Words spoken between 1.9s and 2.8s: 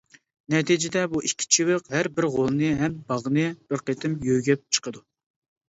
ھەر بىر غولنى